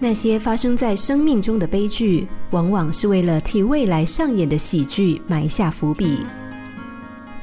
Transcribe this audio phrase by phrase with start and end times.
[0.00, 6.18] 那些发生在生命中的悲剧，往往是为了替未来上演的喜剧埋下伏笔。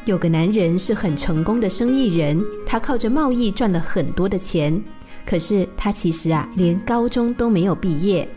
[0.06, 4.82] 有个男人是很成功的生意人，他靠着贸易赚了很多的钱。
[5.26, 8.28] 可是他其实啊，连高中都没有毕业。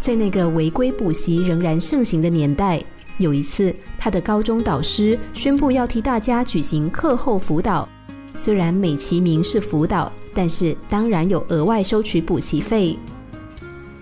[0.00, 2.82] 在那个违规补习仍然盛行的年代，
[3.18, 7.88] 有一次他的高中导师宣布要替大家举行课后辅导。
[8.34, 12.98] 虽然美其名是辅导，但是当然有额外收取补习费。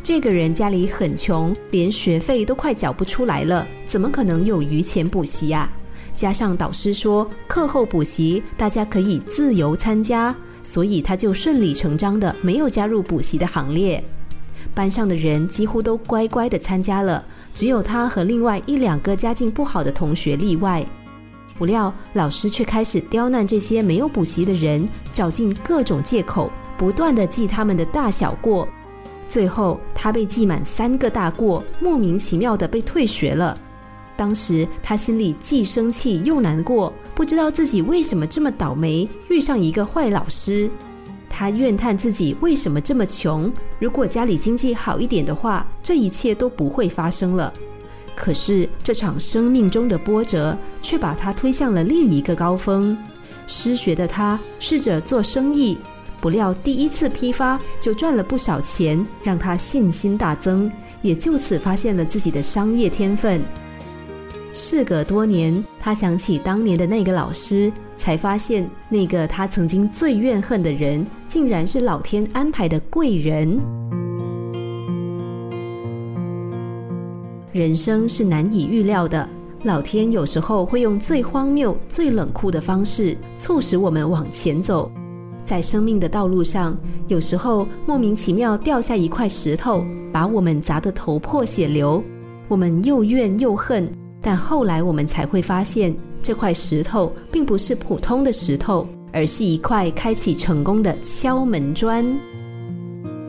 [0.03, 5.71] 这个人家里很穷，连学费都快缴不出来了，怎么可能有余钱补习呀？
[6.17, 10.35] 加上导师说课后补习大家可以自由参加，
[10.65, 14.03] 所以他就顺理成章的没有加入补习的行列。
[14.75, 20.85] 班上的人几乎都乖乖的参加了，只有他和另外一两个家境不好的同学例外。
[21.57, 28.67] 不料老师却开始刁难这些没有补习的人，找尽各种借口，不断的记他们的大小过。
[29.33, 33.59] 最后他被记满三个大过，莫名其妙的被退学了。
[34.15, 40.71] 当时他心里既生气又难过，不知道自己为什么这么倒霉，遇上一个坏老师。
[41.31, 47.51] 他怨叹自己为什么这么穷，如果家里经济好一点的话，这一切都不会发生了。
[48.15, 52.95] 可是这场生命中的波折，却把他推向了另一个高峰。
[53.47, 55.79] 失学的他试着做生意，
[56.23, 60.71] 不料第一次批发就赚了不少钱，让他信心大增，
[61.03, 63.43] 也就此发现了自己的商业天分。
[64.53, 73.59] 事隔多年，他想起当年的那个老师，才发现那个他曾经最怨恨的人，竟然是老天安排的贵人。
[77.51, 79.29] 人生是难以预料的，
[79.65, 84.89] 老天有时候会用最荒谬、最冷酷的方式，促使我们往前走。
[85.45, 86.77] 在生命的道路上，
[87.09, 92.03] 有时候莫名其妙掉下一块石头，把我们砸得头破血流，
[92.49, 93.91] 我们又怨又恨。
[94.21, 102.07] 但后来我们才会发现，这块石头并不是普通的石头，而是一块开启成功的敲门砖。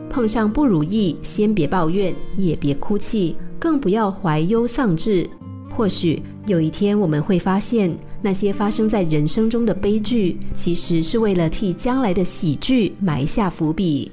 [0.08, 5.28] 碰上不如意，先别抱怨，也别哭泣，更不要怀忧丧志。
[5.76, 7.90] 或许有一天，我们会发现，
[8.20, 14.12] 那些发生在人生中的悲剧，其实是为了替将来的喜剧埋下伏笔。